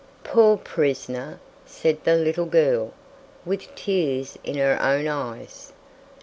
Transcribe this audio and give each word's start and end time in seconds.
"Poor 0.23 0.57
prisoner!" 0.57 1.39
said 1.63 2.03
the 2.05 2.15
little 2.15 2.47
girl, 2.47 2.91
with 3.45 3.75
tears 3.75 4.35
in 4.43 4.55
her 4.57 4.81
own 4.81 5.07
eyes. 5.07 5.73